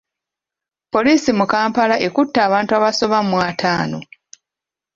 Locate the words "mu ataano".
3.29-3.99